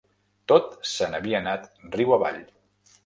Tot 0.51 0.71
se'n 0.93 1.17
havia 1.19 1.43
anat 1.43 1.69
riu 1.99 2.17
avall 2.19 2.41